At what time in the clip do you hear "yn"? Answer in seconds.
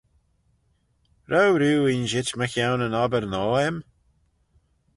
2.87-2.99